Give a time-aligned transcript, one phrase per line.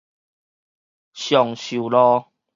[1.13, 2.25] 松壽路